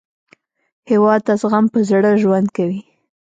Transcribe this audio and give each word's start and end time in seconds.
هېواد 0.91 1.21
د 1.27 1.29
زغم 1.41 1.65
په 1.73 1.79
زړه 1.89 2.09
ژوند 2.21 2.47
کوي. 2.57 2.81